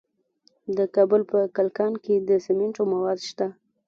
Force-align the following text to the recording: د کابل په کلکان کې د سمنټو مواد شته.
د 0.77 0.79
کابل 0.95 1.21
په 1.31 1.39
کلکان 1.57 1.93
کې 2.03 2.15
د 2.29 2.29
سمنټو 2.45 2.83
مواد 2.93 3.19
شته. 3.29 3.47